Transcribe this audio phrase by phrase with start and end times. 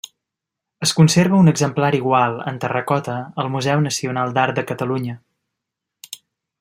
[0.85, 5.19] Es conserva un exemplar igual en terracota al Museu Nacional d'Art de Catalunya.